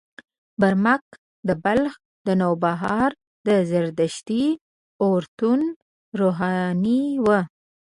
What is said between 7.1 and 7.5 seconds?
و.